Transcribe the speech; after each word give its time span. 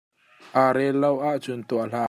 Aa 0.61 0.71
rel 0.75 0.95
lo 1.03 1.11
ahcun 1.31 1.61
tuah 1.69 1.87
hlah. 1.89 1.99